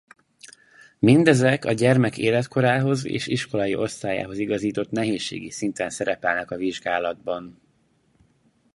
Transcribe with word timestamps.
Mindezek 0.99 1.65
a 1.65 1.71
gyermek 1.71 2.17
életkorához 2.17 3.05
és 3.05 3.27
iskolai 3.27 3.75
osztályához 3.75 4.37
igazított 4.37 4.91
nehézségi 4.91 5.49
szinten 5.49 5.89
szerepelnek 5.89 6.51
a 6.51 6.55
vizsgálatban. 6.57 7.61